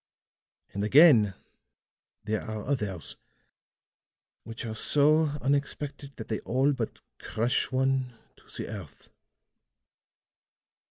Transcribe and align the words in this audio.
And, 0.73 0.83
again, 0.83 1.35
there 2.23 2.41
are 2.41 2.63
others 2.63 3.17
which 4.45 4.65
are 4.65 4.73
so 4.73 5.25
unexpected 5.43 6.15
that 6.15 6.27
they 6.27 6.39
all 6.39 6.73
but 6.73 7.01
crush 7.19 7.71
one 7.71 8.15
to 8.37 8.47
the 8.63 8.67
earth." 8.67 9.11